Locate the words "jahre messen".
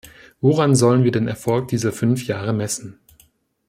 2.25-2.97